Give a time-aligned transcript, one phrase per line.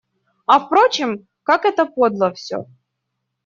[0.47, 2.65] А впрочем, как это подло всё.